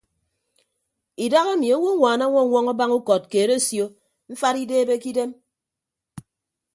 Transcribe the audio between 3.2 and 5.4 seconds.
keed asio mfat ideebe ke idem.